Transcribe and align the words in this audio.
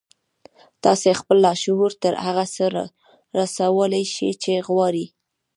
تاسې 0.83 1.09
خپل 1.19 1.37
لاشعور 1.45 1.91
ته 2.01 2.07
هغه 2.25 2.45
څه 2.55 2.63
رسولای 3.39 4.03
شئ 4.15 4.31
چې 4.43 4.53
غواړئ 4.67 5.05